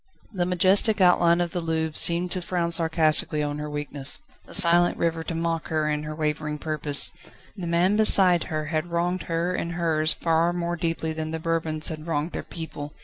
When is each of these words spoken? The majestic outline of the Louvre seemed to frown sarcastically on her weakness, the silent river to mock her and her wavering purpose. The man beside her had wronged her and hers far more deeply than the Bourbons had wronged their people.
The 0.31 0.47
majestic 0.47 0.99
outline 0.99 1.41
of 1.41 1.51
the 1.51 1.59
Louvre 1.59 1.95
seemed 1.95 2.31
to 2.31 2.41
frown 2.41 2.71
sarcastically 2.71 3.43
on 3.43 3.59
her 3.59 3.69
weakness, 3.69 4.17
the 4.45 4.53
silent 4.55 4.97
river 4.97 5.23
to 5.25 5.35
mock 5.35 5.67
her 5.67 5.87
and 5.87 6.05
her 6.05 6.15
wavering 6.15 6.57
purpose. 6.57 7.11
The 7.55 7.67
man 7.67 7.97
beside 7.97 8.45
her 8.45 8.65
had 8.73 8.87
wronged 8.87 9.21
her 9.29 9.53
and 9.53 9.73
hers 9.73 10.11
far 10.15 10.53
more 10.53 10.75
deeply 10.75 11.13
than 11.13 11.29
the 11.29 11.37
Bourbons 11.39 11.89
had 11.89 12.07
wronged 12.07 12.31
their 12.31 12.41
people. 12.41 12.93